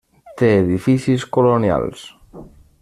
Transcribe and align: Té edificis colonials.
Té 0.41 0.47
edificis 0.61 1.27
colonials. 1.37 2.05